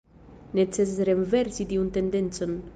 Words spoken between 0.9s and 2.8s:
renversi tiun tendencon.